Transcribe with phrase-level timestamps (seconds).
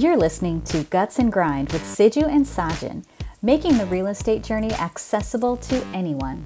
[0.00, 3.04] You're listening to Guts and Grind with Siju and Sajin,
[3.42, 6.42] making the real estate journey accessible to anyone.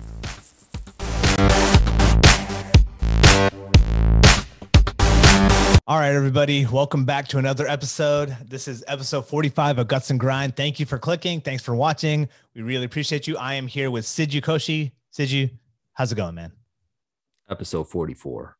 [5.86, 8.36] All right, everybody, welcome back to another episode.
[8.44, 10.56] This is episode 45 of Guts and Grind.
[10.56, 11.40] Thank you for clicking.
[11.40, 12.28] Thanks for watching.
[12.56, 13.36] We really appreciate you.
[13.36, 14.90] I am here with Siju Koshi.
[15.16, 15.48] Siju,
[15.92, 16.50] how's it going, man?
[17.48, 18.56] Episode 44.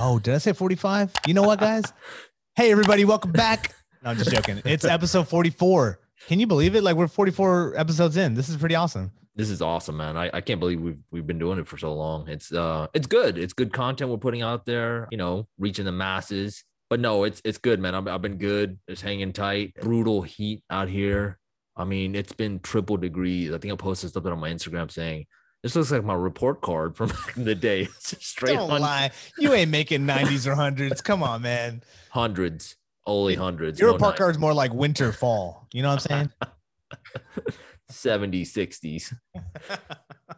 [0.00, 1.12] Oh, did I say 45?
[1.28, 1.84] You know what, guys?
[2.56, 3.72] hey, everybody, welcome back.
[4.02, 4.60] No, I'm just joking.
[4.64, 5.98] It's episode 44.
[6.28, 6.84] Can you believe it?
[6.84, 8.34] Like we're 44 episodes in.
[8.34, 9.10] This is pretty awesome.
[9.34, 10.16] This is awesome, man.
[10.16, 12.28] I, I can't believe we've we've been doing it for so long.
[12.28, 13.36] It's uh it's good.
[13.36, 16.62] It's good content we're putting out there, you know, reaching the masses.
[16.88, 17.96] But no, it's it's good, man.
[17.96, 18.78] I've, I've been good.
[18.86, 19.74] It's hanging tight.
[19.80, 21.38] Brutal heat out here.
[21.74, 23.52] I mean, it's been triple degrees.
[23.52, 25.26] I think I posted something on my Instagram saying
[25.66, 27.82] this looks like my report card from back in the day.
[27.82, 29.10] It's straight Don't on lie.
[29.36, 31.00] You ain't making 90s or hundreds.
[31.00, 31.82] Come on, man.
[32.10, 33.80] hundreds, only hundreds.
[33.80, 35.66] Your no report card's more like winter, fall.
[35.72, 36.30] You know what I'm saying?
[37.90, 39.12] 70s, 60s.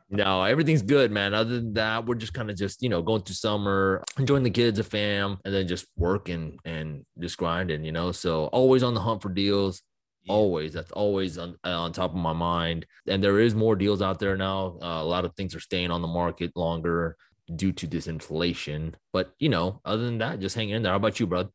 [0.09, 1.35] no, everything's good, man.
[1.35, 4.51] Other than that, we're just kind of just, you know, going through summer, enjoying the
[4.51, 8.13] kids, a fam, and then just working and just grinding, you know.
[8.13, 9.83] So always on the hunt for deals.
[10.29, 10.73] Always.
[10.73, 12.87] That's always on, on top of my mind.
[13.07, 14.79] And there is more deals out there now.
[14.83, 17.17] Uh, a lot of things are staying on the market longer
[17.57, 18.95] due to this inflation.
[19.13, 20.93] But, you know, other than that, just hang in there.
[20.93, 21.51] How about you, bro?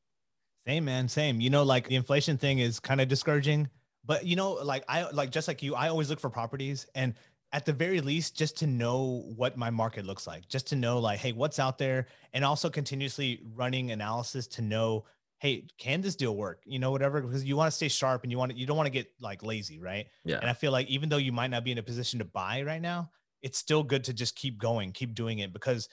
[0.67, 1.07] Same, man.
[1.07, 1.41] Same.
[1.41, 3.69] You know, like the inflation thing is kind of discouraging.
[4.05, 7.13] But you know, like I like just like you, I always look for properties and
[7.53, 10.97] at the very least, just to know what my market looks like, just to know
[10.97, 15.05] like, hey, what's out there, and also continuously running analysis to know,
[15.44, 16.61] hey, can this deal work?
[16.66, 18.77] You know, whatever, because you want to stay sharp and you want to, you don't
[18.77, 20.08] want to get like lazy, right?
[20.23, 20.38] Yeah.
[20.39, 22.61] And I feel like even though you might not be in a position to buy
[22.61, 25.89] right now, it's still good to just keep going, keep doing it because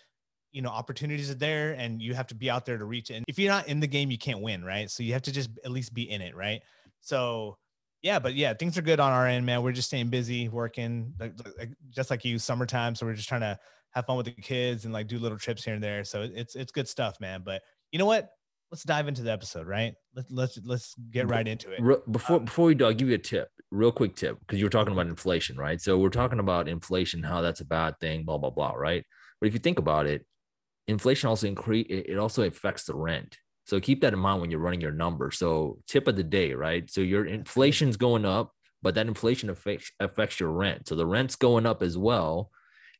[0.52, 3.14] you know opportunities are there and you have to be out there to reach it.
[3.14, 4.88] And if you're not in the game, you can't win, right?
[4.88, 6.60] So you have to just at least be in it, right?
[7.00, 7.58] So
[8.02, 9.64] yeah, but yeah, things are good on our end, man.
[9.64, 12.94] We're just staying busy, working, like, like, just like you, summertime.
[12.94, 13.58] So we're just trying to
[13.90, 16.04] have fun with the kids and like do little trips here and there.
[16.04, 17.42] So it's it's good stuff, man.
[17.44, 18.30] But you know what?
[18.70, 19.94] Let's dive into the episode, right?
[20.14, 21.80] Let's let's let's get right into it.
[22.12, 24.66] Before Um, before we do, I'll give you a tip, real quick tip, because you
[24.66, 25.80] were talking about inflation, right?
[25.80, 29.04] So we're talking about inflation, how that's a bad thing, blah blah blah, right?
[29.40, 30.24] But if you think about it,
[30.86, 33.38] inflation also increase it it also affects the rent.
[33.66, 35.38] So keep that in mind when you're running your numbers.
[35.38, 36.88] So tip of the day, right?
[36.90, 38.52] So your inflation's going up,
[38.82, 40.86] but that inflation affects affects your rent.
[40.86, 42.50] So the rent's going up as well.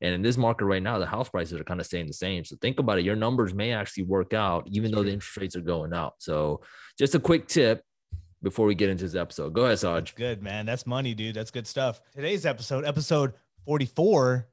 [0.00, 2.44] And in this market right now, the house prices are kind of staying the same.
[2.44, 3.05] So think about it.
[3.05, 6.15] Your numbers may actually work out, even though the interest rates are going out.
[6.19, 6.62] So
[6.99, 7.84] just a quick tip
[8.43, 9.53] before we get into this episode.
[9.53, 10.15] Go ahead, That's Saj.
[10.15, 10.65] good, man.
[10.65, 11.34] That's money, dude.
[11.34, 12.00] That's good stuff.
[12.15, 13.34] Today's episode, episode
[13.66, 14.49] 44,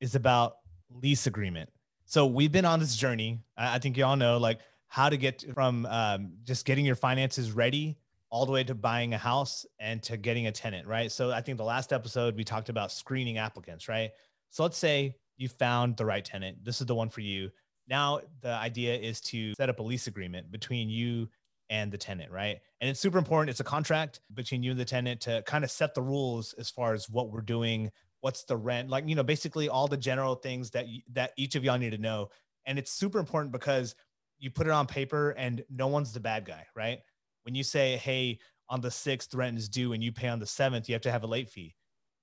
[0.00, 0.58] is about
[0.90, 1.68] lease agreement.
[2.04, 3.40] So we've been on this journey.
[3.56, 7.50] I think you all know like how to get from um, just getting your finances
[7.50, 7.98] ready
[8.30, 11.10] all the way to buying a house and to getting a tenant, right?
[11.10, 14.10] So I think the last episode we talked about screening applicants, right?
[14.50, 16.64] So let's say you found the right tenant.
[16.64, 17.50] This is the one for you.
[17.88, 21.28] Now the idea is to set up a lease agreement between you
[21.70, 22.58] and the tenant, right?
[22.80, 23.50] And it's super important.
[23.50, 26.70] It's a contract between you and the tenant to kind of set the rules as
[26.70, 27.90] far as what we're doing,
[28.20, 31.64] what's the rent, like you know, basically all the general things that that each of
[31.64, 32.28] y'all need to know.
[32.66, 33.94] And it's super important because
[34.38, 36.98] you put it on paper and no one's the bad guy, right?
[37.44, 40.46] When you say, "Hey, on the sixth rent is due," and you pay on the
[40.46, 41.74] seventh, you have to have a late fee.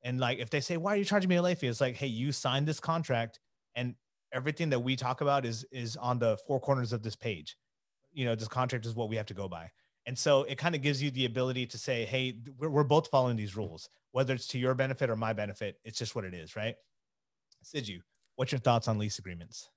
[0.04, 1.96] And like if they say, "Why are you charging me a late fee?" It's like,
[1.96, 3.40] "Hey, you signed this contract,
[3.76, 3.96] and
[4.34, 7.58] everything that we talk about is is on the four corners of this page."
[8.14, 9.70] you know this contract is what we have to go by
[10.06, 13.08] and so it kind of gives you the ability to say hey we're, we're both
[13.10, 16.34] following these rules whether it's to your benefit or my benefit it's just what it
[16.34, 16.76] is right
[17.66, 18.00] Siju
[18.36, 19.70] what's your thoughts on lease agreements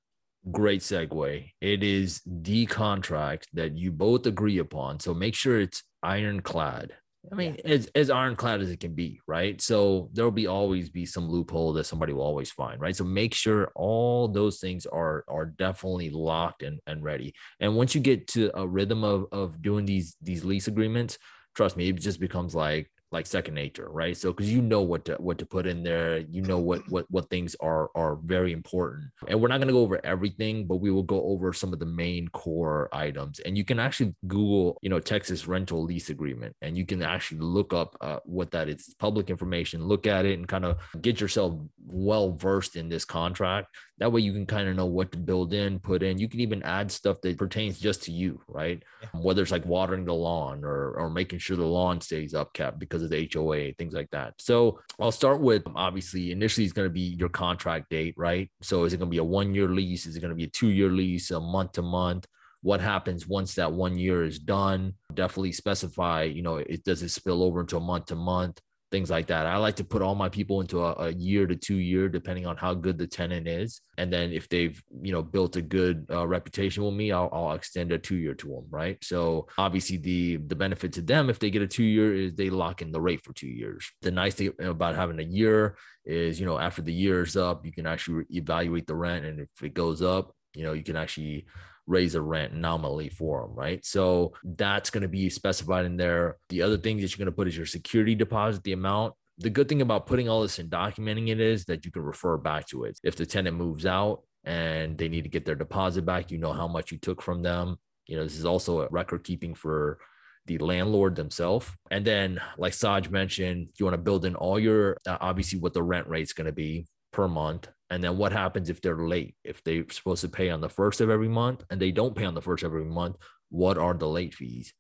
[0.53, 1.51] Great segue.
[1.61, 5.01] It is the contract that you both agree upon.
[5.01, 6.93] So make sure it's ironclad.
[7.31, 9.61] I mean, as, as ironclad as it can be, right?
[9.61, 12.95] So there'll be always be some loophole that somebody will always find, right?
[12.95, 17.35] So make sure all those things are are definitely locked and, and ready.
[17.61, 21.19] And once you get to a rhythm of of doing these these lease agreements,
[21.55, 24.17] trust me, it just becomes like like second nature, right?
[24.17, 27.07] So because you know what to what to put in there, you know what what
[27.09, 29.11] what things are are very important.
[29.29, 31.79] And we're not going to go over everything, but we will go over some of
[31.79, 33.39] the main core items.
[33.41, 37.41] And you can actually Google, you know, Texas rental lease agreement, and you can actually
[37.41, 38.77] look up uh, what that is.
[38.77, 39.87] It's public information.
[39.87, 43.69] Look at it and kind of get yourself well versed in this contract.
[43.99, 46.19] That way, you can kind of know what to build in, put in.
[46.19, 48.83] You can even add stuff that pertains just to you, right?
[49.01, 49.09] Yeah.
[49.21, 52.96] Whether it's like watering the lawn or or making sure the lawn stays upkept because
[53.03, 54.35] of the HOA, things like that.
[54.39, 58.51] So I'll start with um, obviously initially it's going to be your contract date, right?
[58.63, 60.07] So is it going to be a one year lease?
[60.07, 62.27] Is it going to be a two year lease, a month to month?
[62.63, 64.93] what happens once that one year is done.
[65.15, 68.61] Definitely specify, you know, it does it spill over into a month to month
[68.97, 69.47] things like that.
[69.47, 72.47] I like to put all my people into a, a, year to two year, depending
[72.47, 73.83] on how good the tenant is.
[73.99, 77.53] And then if they've, you know, built a good uh, reputation with me, I'll, I'll
[77.53, 78.65] extend a two year to them.
[78.71, 78.97] Right.
[79.05, 82.49] So obviously the, the benefit to them, if they get a two year is they
[82.49, 83.87] lock in the rate for two years.
[84.01, 85.77] The nice thing about having a year
[86.07, 89.27] is, you know, after the year is up, you can actually evaluate the rent.
[89.27, 91.45] And if it goes up, you know, you can actually
[91.87, 93.85] raise a rent nominally for them, right?
[93.85, 96.37] So that's going to be specified in there.
[96.49, 99.15] The other thing that you're going to put is your security deposit, the amount.
[99.39, 102.39] The good thing about putting all this and documenting it is that you can refer
[102.39, 102.99] back to it.
[103.05, 106.53] If the tenant moves out and they need to get their deposit back, you know
[106.53, 107.77] how much you took from them.
[108.07, 109.99] You know, this is also a record keeping for
[110.47, 111.69] the landlord themselves.
[111.91, 115.75] And then, like Saj mentioned, you want to build in all your uh, obviously what
[115.75, 119.07] the rent rate is going to be per month and then what happens if they're
[119.07, 119.37] late?
[119.45, 122.25] If they're supposed to pay on the first of every month and they don't pay
[122.25, 123.17] on the first of every month,
[123.51, 124.75] what are the late fees?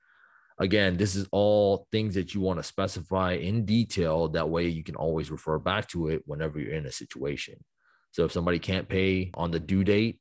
[0.58, 4.28] Again, this is all things that you want to specify in detail.
[4.28, 7.62] That way you can always refer back to it whenever you're in a situation.
[8.10, 10.20] So if somebody can't pay on the due date,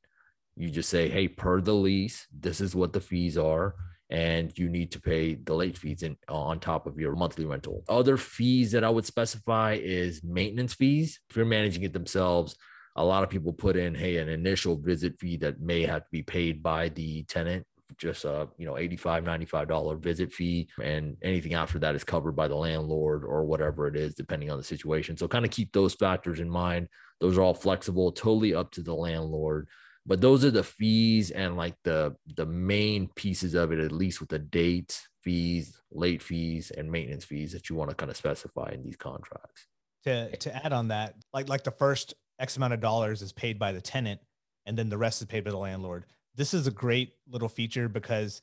[0.54, 3.74] you just say, hey, per the lease, this is what the fees are
[4.10, 7.82] and you need to pay the late fees in, on top of your monthly rental.
[7.88, 11.20] Other fees that I would specify is maintenance fees.
[11.28, 12.56] If you're managing it themselves,
[12.96, 16.10] a lot of people put in hey an initial visit fee that may have to
[16.10, 17.66] be paid by the tenant
[17.96, 22.32] just a you know 85 95 dollar visit fee and anything after that is covered
[22.32, 25.16] by the landlord or whatever it is depending on the situation.
[25.16, 26.88] So kind of keep those factors in mind.
[27.20, 29.68] Those are all flexible totally up to the landlord.
[30.04, 34.20] But those are the fees and like the the main pieces of it at least
[34.20, 38.16] with the dates fees late fees and maintenance fees that you want to kind of
[38.16, 39.66] specify in these contracts.
[40.04, 43.58] To to add on that like like the first X amount of dollars is paid
[43.58, 44.20] by the tenant,
[44.66, 46.04] and then the rest is paid by the landlord.
[46.34, 48.42] This is a great little feature because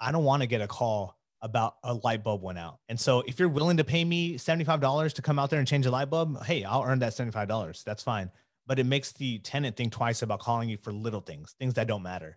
[0.00, 2.78] I don't want to get a call about a light bulb went out.
[2.88, 5.86] And so if you're willing to pay me $75 to come out there and change
[5.86, 7.84] a light bulb, hey, I'll earn that $75.
[7.84, 8.30] That's fine.
[8.66, 11.88] But it makes the tenant think twice about calling you for little things, things that
[11.88, 12.36] don't matter.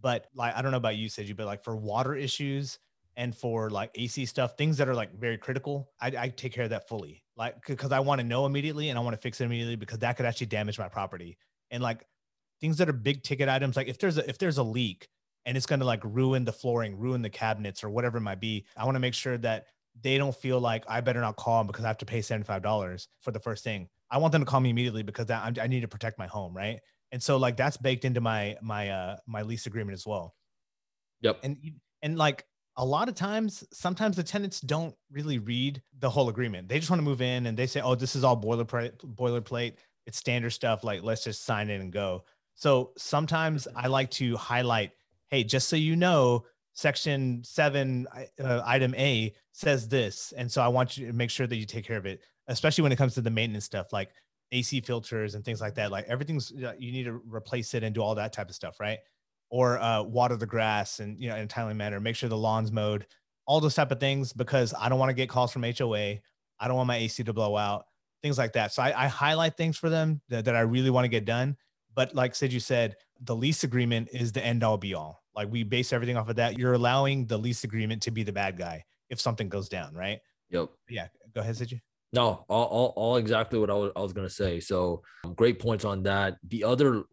[0.00, 2.78] But like, I don't know about you, Siju, but like for water issues
[3.16, 6.64] and for like AC stuff, things that are like very critical, I, I take care
[6.64, 9.40] of that fully like because I want to know immediately and I want to fix
[9.40, 11.38] it immediately because that could actually damage my property.
[11.70, 12.04] And like
[12.60, 15.08] things that are big ticket items, like if there's a if there's a leak
[15.46, 18.40] and it's going to like ruin the flooring, ruin the cabinets or whatever it might
[18.40, 19.66] be, I want to make sure that
[20.02, 23.06] they don't feel like I better not call them because I have to pay $75
[23.20, 23.88] for the first thing.
[24.10, 26.56] I want them to call me immediately because that, I need to protect my home,
[26.56, 26.80] right?
[27.12, 30.34] And so like that's baked into my my uh my lease agreement as well.
[31.20, 31.38] Yep.
[31.42, 31.56] And
[32.02, 32.44] and like
[32.78, 36.68] a lot of times, sometimes the tenants don't really read the whole agreement.
[36.68, 39.74] They just want to move in and they say, oh, this is all boilerplate, boilerplate.
[40.06, 40.84] It's standard stuff.
[40.84, 42.24] Like, let's just sign it and go.
[42.54, 44.92] So sometimes I like to highlight,
[45.26, 48.06] hey, just so you know, section seven,
[48.42, 50.32] uh, item A says this.
[50.36, 52.82] And so I want you to make sure that you take care of it, especially
[52.82, 54.10] when it comes to the maintenance stuff like
[54.52, 55.90] AC filters and things like that.
[55.90, 58.98] Like everything's, you need to replace it and do all that type of stuff, right?
[59.50, 62.36] Or uh, water the grass and you know in a timely manner make sure the
[62.36, 63.06] lawn's mowed
[63.46, 66.20] all those type of things because i don't want to get calls from hoa i
[66.66, 67.84] don't want my ac to blow out
[68.20, 68.72] things like that.
[68.72, 71.56] So i, I highlight things for them that, that i really want to get done
[71.94, 75.22] but like sid you said the lease agreement is the end all be all.
[75.34, 76.58] Like we base everything off of that.
[76.58, 80.20] You're allowing the lease agreement to be the bad guy if something goes down right?
[80.50, 81.80] Yep yeah go ahead sid.
[82.12, 84.60] No all, all, all exactly what I was, I was going to say.
[84.60, 85.02] So
[85.36, 86.36] great points on that.
[86.48, 87.04] The other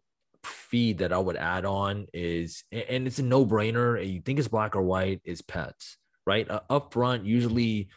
[0.46, 4.00] feed that I would add on is, and it's a no brainer.
[4.00, 6.48] You think it's black or white, is pets, right?
[6.50, 7.88] Uh, up front, usually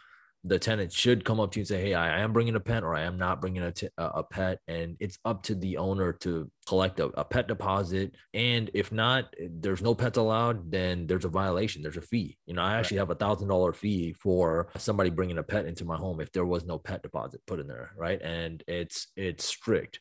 [0.44, 2.84] the tenant should come up to you and say, Hey, I am bringing a pet
[2.84, 4.60] or I am not bringing a, t- a pet.
[4.68, 8.16] And it's up to the owner to collect a, a pet deposit.
[8.34, 11.82] And if not, there's no pets allowed, then there's a violation.
[11.82, 12.38] There's a fee.
[12.46, 15.84] You know, I actually have a thousand dollar fee for somebody bringing a pet into
[15.84, 17.92] my home if there was no pet deposit put in there.
[17.98, 18.22] Right.
[18.22, 20.00] And it's, it's strict.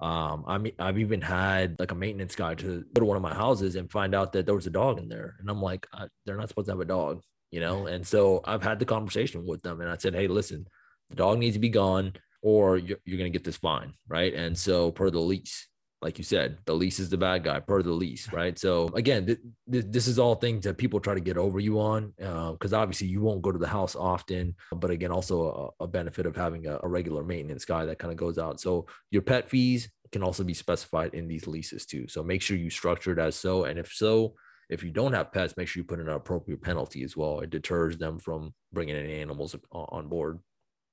[0.00, 3.22] Um, I mean, I've even had like a maintenance guy to go to one of
[3.22, 5.86] my houses and find out that there was a dog in there, and I'm like,
[6.24, 7.86] they're not supposed to have a dog, you know.
[7.86, 10.66] And so I've had the conversation with them, and I said, hey, listen,
[11.10, 12.12] the dog needs to be gone,
[12.42, 14.32] or you're, you're gonna get this fine, right?
[14.32, 15.66] And so per the lease,
[16.00, 18.56] like you said, the lease is the bad guy per the lease, right?
[18.56, 19.38] So again, th-
[19.70, 22.78] th- this is all things that people try to get over you on, because uh,
[22.78, 24.54] obviously you won't go to the house often.
[24.72, 28.12] But again, also a, a benefit of having a, a, regular maintenance guy that kind
[28.12, 28.60] of goes out.
[28.60, 32.06] So your pet fees can also be specified in these leases too.
[32.06, 34.34] So make sure you structure it as so, and if so,
[34.68, 37.40] if you don't have pets, make sure you put in an appropriate penalty as well.
[37.40, 40.38] It deters them from bringing any animals on board.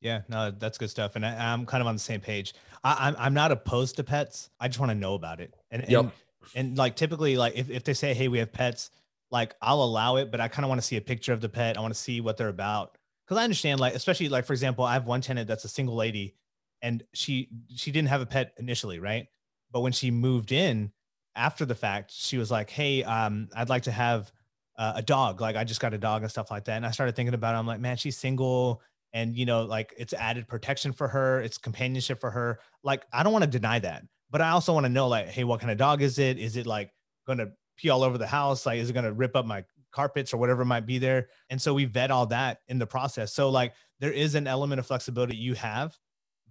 [0.06, 2.54] Yeah, no, that's good stuff, and I, am kind of on the same page.
[2.84, 4.52] I, am I'm, I'm not opposed to pets.
[4.60, 6.12] I just want to know about it, and and,
[6.54, 8.92] and like typically, like if, if they say, hey, we have pets,
[9.32, 11.50] like I'll allow it, but I kind of want to see a picture of the
[11.50, 11.76] pet.
[11.76, 13.00] I want to see what they're about.
[13.28, 15.96] Cause I understand, like, especially like, for example, I have one tenant that's a single
[15.96, 16.36] lady
[16.84, 19.26] and she she didn't have a pet initially, right?
[19.72, 20.92] But when she moved in
[21.36, 24.32] after the fact, she was like, Hey, um, I'd like to have
[24.78, 25.42] uh, a dog.
[25.42, 26.76] Like I just got a dog and stuff like that.
[26.76, 27.58] And I started thinking about it.
[27.58, 28.84] I'm like, man, she's single
[29.16, 32.60] and you know, like it's added protection for her, it's companionship for her.
[32.84, 34.04] Like, I don't want to deny that.
[34.30, 36.38] But I also want to know, like, hey, what kind of dog is it?
[36.38, 36.92] Is it like
[37.26, 38.66] gonna pee all over the house?
[38.66, 41.30] Like, is it gonna rip up my carpets or whatever might be there?
[41.50, 43.34] And so we vet all that in the process.
[43.34, 45.98] So like there is an element of flexibility you have,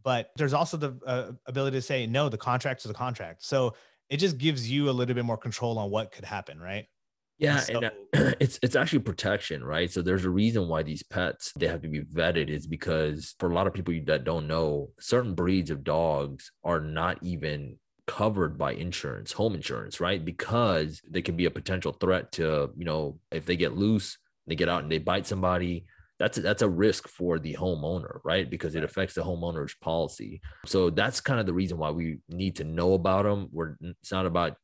[0.02, 2.30] but there's also the uh, ability to say no.
[2.30, 3.44] The contract is the contract.
[3.44, 3.75] So
[4.09, 6.87] it just gives you a little bit more control on what could happen, right?
[7.38, 9.91] Yeah, and, so, and uh, it's it's actually protection, right?
[9.91, 13.50] So there's a reason why these pets they have to be vetted is because for
[13.50, 18.59] a lot of people that don't know, certain breeds of dogs are not even covered
[18.59, 20.25] by insurance, home insurance, right?
[20.25, 24.55] Because they can be a potential threat to, you know, if they get loose, they
[24.55, 25.87] get out and they bite somebody,
[26.19, 28.49] that's a, that's a risk for the homeowner, right?
[28.49, 30.41] Because it affects the homeowner's policy.
[30.67, 33.49] So that's kind of the reason why we need to know about them.
[33.50, 34.57] We're it's not about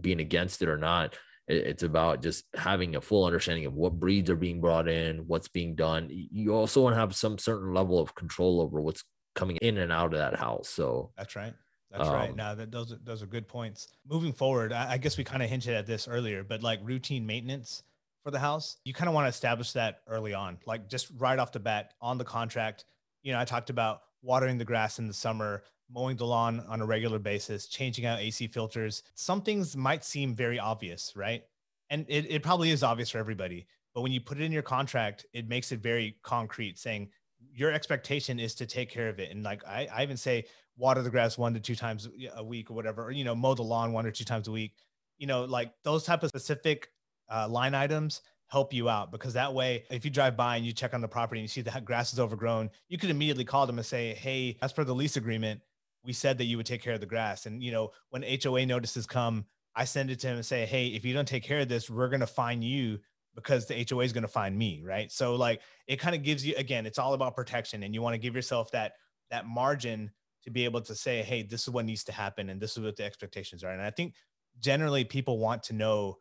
[0.00, 1.16] being against it or not.
[1.48, 5.48] It's about just having a full understanding of what breeds are being brought in, what's
[5.48, 6.08] being done.
[6.10, 9.02] You also want to have some certain level of control over what's
[9.34, 10.68] coming in and out of that house.
[10.68, 11.54] So that's right.
[11.90, 12.36] That's um, right.
[12.36, 13.88] Now that those are, those are good points.
[14.06, 17.24] Moving forward, I, I guess we kind of hinted at this earlier, but like routine
[17.24, 17.82] maintenance
[18.22, 21.38] for the house, you kind of want to establish that early on, like just right
[21.38, 22.84] off the bat on the contract.
[23.22, 26.80] You know, I talked about watering the grass in the summer, mowing the lawn on
[26.80, 29.02] a regular basis, changing out AC filters.
[29.14, 31.42] Some things might seem very obvious, right?
[31.90, 33.66] And it, it probably is obvious for everybody.
[33.94, 37.08] But when you put it in your contract, it makes it very concrete, saying
[37.54, 39.30] your expectation is to take care of it.
[39.30, 40.44] And like I, I even say,
[40.76, 43.54] water the grass one to two times a week or whatever, or, you know, mow
[43.54, 44.74] the lawn one or two times a week.
[45.16, 46.90] You know, like those type of specific
[47.28, 50.72] uh, line items help you out because that way, if you drive by and you
[50.72, 53.66] check on the property and you see the grass is overgrown, you could immediately call
[53.66, 55.60] them and say, Hey, as per the lease agreement,
[56.08, 57.44] we said that you would take care of the grass.
[57.44, 59.44] And, you know, when HOA notices come,
[59.76, 61.90] I send it to him and say, Hey, if you don't take care of this,
[61.90, 62.98] we're going to fine you
[63.34, 64.82] because the HOA is going to find me.
[64.82, 65.12] Right.
[65.12, 68.14] So like it kind of gives you, again, it's all about protection and you want
[68.14, 68.94] to give yourself that,
[69.30, 70.10] that margin
[70.44, 72.48] to be able to say, Hey, this is what needs to happen.
[72.48, 73.70] And this is what the expectations are.
[73.70, 74.14] And I think
[74.60, 76.16] generally people want to know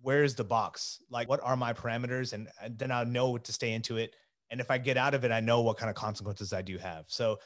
[0.00, 1.02] where's the box?
[1.10, 2.32] Like, what are my parameters?
[2.32, 4.16] And, and then I'll know to stay into it.
[4.50, 6.78] And if I get out of it, I know what kind of consequences I do
[6.78, 7.04] have.
[7.08, 7.38] So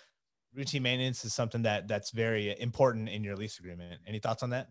[0.54, 4.00] routine maintenance is something that that's very important in your lease agreement.
[4.06, 4.68] Any thoughts on that?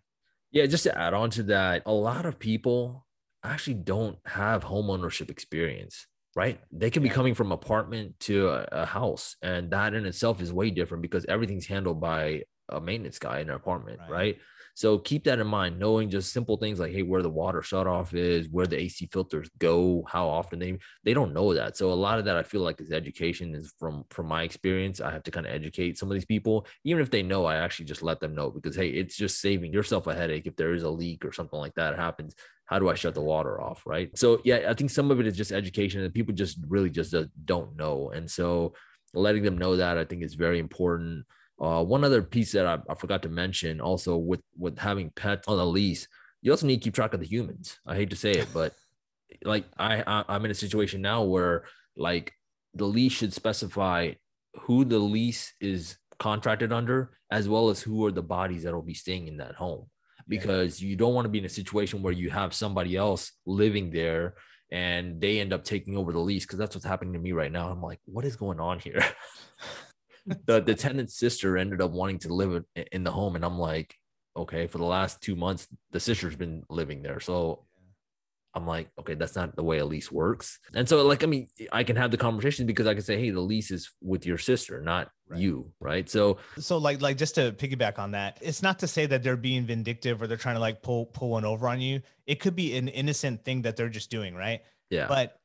[0.51, 3.05] Yeah, just to add on to that, a lot of people
[3.43, 6.59] actually don't have home ownership experience, right?
[6.71, 10.51] They can be coming from apartment to a, a, house, and that in itself is
[10.51, 14.11] way different because everything's handled by a maintenance guy in an apartment, right?
[14.11, 14.37] right?
[14.75, 17.87] So keep that in mind, knowing just simple things like, hey, where the water shut
[17.87, 21.77] off is, where the AC filters go, how often they they don't know that.
[21.77, 25.01] So a lot of that I feel like is education is from from my experience.
[25.01, 26.65] I have to kind of educate some of these people.
[26.83, 29.73] Even if they know, I actually just let them know because hey, it's just saving
[29.73, 32.35] yourself a headache if there is a leak or something like that happens.
[32.65, 33.83] How do I shut the water off?
[33.85, 34.17] Right.
[34.17, 37.13] So yeah, I think some of it is just education and people just really just
[37.13, 38.11] uh, don't know.
[38.11, 38.73] And so
[39.13, 41.25] letting them know that I think is very important.
[41.61, 45.47] Uh, one other piece that I, I, forgot to mention also with with having pets
[45.47, 46.07] on a lease,
[46.41, 47.77] you also need to keep track of the humans.
[47.85, 48.73] I hate to say it, but
[49.43, 51.65] like I, I I'm in a situation now where
[51.95, 52.33] like
[52.73, 54.13] the lease should specify
[54.61, 58.81] who the lease is contracted under, as well as who are the bodies that will
[58.81, 59.85] be staying in that home.
[60.27, 60.89] Because yeah.
[60.89, 64.35] you don't want to be in a situation where you have somebody else living there
[64.71, 67.51] and they end up taking over the lease because that's what's happening to me right
[67.51, 67.69] now.
[67.69, 69.03] I'm like, what is going on here?
[70.25, 73.95] the the tenant's sister ended up wanting to live in the home, and I'm like,
[74.35, 77.65] okay, for the last two months, the sister's been living there, so.
[78.53, 80.59] I'm like, okay, that's not the way a lease works.
[80.75, 83.29] And so, like, I mean, I can have the conversation because I can say, hey,
[83.29, 85.39] the lease is with your sister, not right.
[85.39, 85.71] you.
[85.79, 86.09] Right.
[86.09, 89.37] So, so like, like just to piggyback on that, it's not to say that they're
[89.37, 92.01] being vindictive or they're trying to like pull, pull one over on you.
[92.25, 94.35] It could be an innocent thing that they're just doing.
[94.35, 94.59] Right.
[94.89, 95.07] Yeah.
[95.07, 95.39] But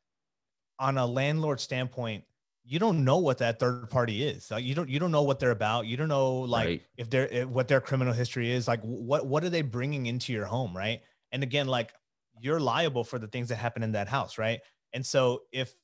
[0.80, 2.25] on a landlord standpoint,
[2.68, 4.50] you don't know what that third party is.
[4.50, 5.87] Like you don't you don't know what they're about.
[5.87, 6.82] You don't know like right.
[6.96, 8.66] if they're if, what their criminal history is.
[8.66, 11.00] Like what what are they bringing into your home, right?
[11.30, 11.92] And again, like
[12.40, 14.61] you're liable for the things that happen in that house, right?
[14.92, 15.75] And so if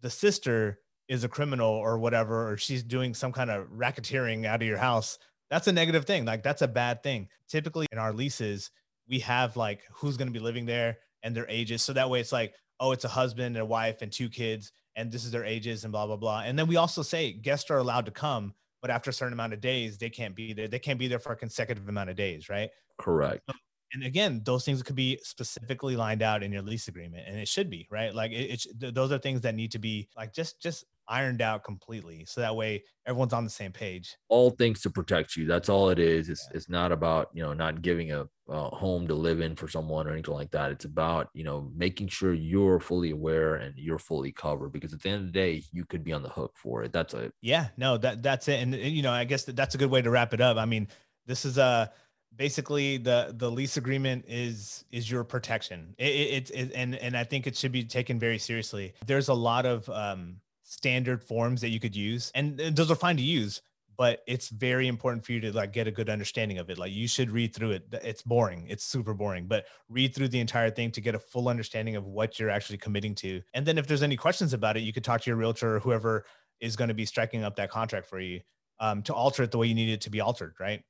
[0.00, 4.62] the sister is a criminal or whatever, or she's doing some kind of racketeering out
[4.62, 5.18] of your house,
[5.50, 6.24] that's a negative thing.
[6.24, 7.28] Like that's a bad thing.
[7.48, 8.70] Typically in our leases,
[9.06, 11.82] we have like who's going to be living there and their ages.
[11.82, 14.72] So that way it's like, oh, it's a husband and a wife and two kids
[14.96, 16.42] and this is their ages and blah blah blah.
[16.44, 19.52] And then we also say guests are allowed to come, but after a certain amount
[19.52, 20.68] of days, they can't be there.
[20.68, 22.70] They can't be there for a consecutive amount of days, right?
[22.98, 23.48] Correct.
[23.92, 27.48] and again, those things could be specifically lined out in your lease agreement, and it
[27.48, 28.14] should be right.
[28.14, 31.64] Like it, it those are things that need to be like just just ironed out
[31.64, 34.16] completely, so that way everyone's on the same page.
[34.28, 35.46] All things to protect you.
[35.46, 36.28] That's all it is.
[36.28, 36.56] It's yeah.
[36.56, 40.06] it's not about you know not giving a, a home to live in for someone
[40.06, 40.70] or anything like that.
[40.70, 45.00] It's about you know making sure you're fully aware and you're fully covered because at
[45.02, 46.92] the end of the day, you could be on the hook for it.
[46.92, 47.32] That's it.
[47.40, 48.60] Yeah, no, that that's it.
[48.60, 50.56] And you know, I guess that that's a good way to wrap it up.
[50.56, 50.88] I mean,
[51.26, 51.92] this is a
[52.36, 57.24] basically the the lease agreement is is your protection it, it, it, and and i
[57.24, 60.36] think it should be taken very seriously there's a lot of um
[60.72, 63.60] standard forms that you could use and, and those are fine to use
[63.98, 66.78] but it's very important for you to like get a good understanding of it.
[66.78, 67.84] Like you should read through it.
[68.02, 68.66] It's boring.
[68.70, 72.06] It's super boring but read through the entire thing to get a full understanding of
[72.06, 75.04] what you're actually committing to and then if there's any questions about it you could
[75.04, 76.24] talk to your realtor or whoever
[76.60, 78.40] is going to be striking up that contract for you
[78.80, 80.82] um, to alter it the way you need it to be altered right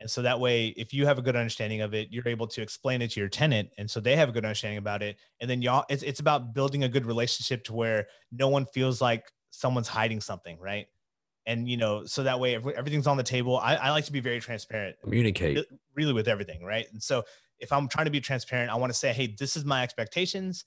[0.00, 2.60] and so that way, if you have a good understanding of it, you're able to
[2.60, 3.70] explain it to your tenant.
[3.78, 5.16] And so they have a good understanding about it.
[5.40, 9.00] And then y'all, it's, it's about building a good relationship to where no one feels
[9.00, 10.86] like someone's hiding something, right?
[11.46, 13.58] And, you know, so that way everything's on the table.
[13.58, 14.96] I, I like to be very transparent.
[15.02, 15.64] Communicate.
[15.94, 16.86] Really with everything, right?
[16.92, 17.22] And so
[17.58, 20.64] if I'm trying to be transparent, I want to say, hey, this is my expectations.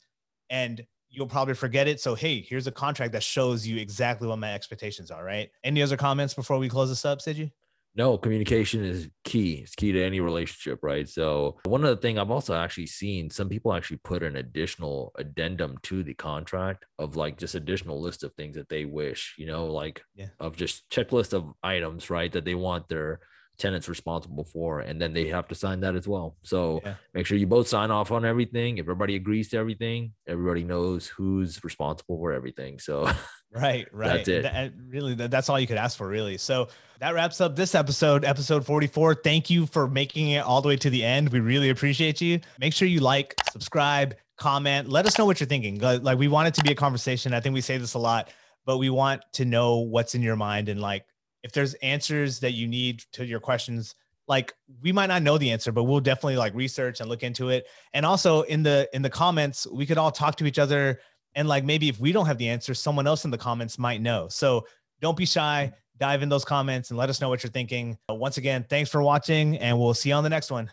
[0.49, 1.99] And you'll probably forget it.
[1.99, 5.49] So, hey, here's a contract that shows you exactly what my expectations are, right?
[5.63, 7.51] Any other comments before we close this up, Siju?
[7.97, 12.31] No communication is key it's key to any relationship right so one other thing i've
[12.31, 17.37] also actually seen some people actually put an additional addendum to the contract of like
[17.37, 20.27] just additional list of things that they wish you know like yeah.
[20.39, 23.19] of just checklist of items right that they want their
[23.57, 26.37] tenants responsible for and then they have to sign that as well.
[26.43, 26.95] So yeah.
[27.13, 28.77] make sure you both sign off on everything.
[28.77, 32.79] If everybody agrees to everything everybody knows who's responsible for everything.
[32.79, 33.09] So
[33.51, 34.17] right right.
[34.17, 36.37] that's it that, really that's all you could ask for really.
[36.37, 36.67] So
[36.99, 40.77] that wraps up this episode episode 44 thank you for making it all the way
[40.77, 41.29] to the end.
[41.29, 42.39] We really appreciate you.
[42.59, 44.87] Make sure you like subscribe comment.
[44.87, 45.79] Let us know what you're thinking.
[45.79, 47.33] Like we want it to be a conversation.
[47.33, 48.29] I think we say this a lot
[48.67, 51.05] but we want to know what's in your mind and like
[51.43, 53.95] if there's answers that you need to your questions
[54.27, 57.49] like we might not know the answer but we'll definitely like research and look into
[57.49, 57.65] it.
[57.93, 60.99] And also in the in the comments we could all talk to each other
[61.35, 64.01] and like maybe if we don't have the answer someone else in the comments might
[64.01, 64.27] know.
[64.29, 64.65] So
[65.01, 65.71] don't be shy.
[65.99, 67.97] Dive in those comments and let us know what you're thinking.
[68.09, 70.71] Once again thanks for watching and we'll see you on the next one.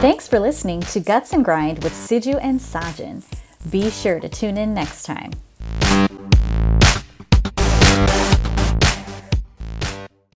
[0.00, 3.24] Thanks for listening to guts and grind with siju and sajin.
[3.70, 5.32] Be sure to tune in next time